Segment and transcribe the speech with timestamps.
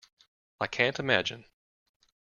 [0.59, 1.45] I can't imagine.